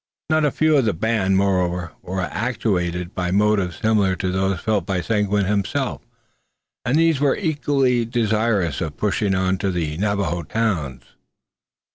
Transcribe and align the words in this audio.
Not 0.31 0.45
a 0.45 0.49
few 0.49 0.77
of 0.77 0.85
the 0.85 0.93
band, 0.95 1.37
moreover, 1.37 1.91
were 2.01 2.21
actuated 2.21 3.13
by 3.13 3.29
motives 3.29 3.77
similar 3.79 4.15
to 4.15 4.31
those 4.31 4.59
felt 4.59 4.83
by 4.83 4.99
Seguin 4.99 5.45
himself, 5.45 6.01
and 6.83 6.97
these 6.97 7.19
were 7.19 7.37
equally 7.37 8.03
desirous 8.03 8.81
of 8.81 8.97
pushing 8.97 9.35
on 9.35 9.59
to 9.59 9.69
the 9.69 9.97
Navajo 9.97 10.41
towns. 10.41 11.03